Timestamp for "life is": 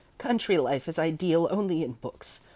0.57-0.97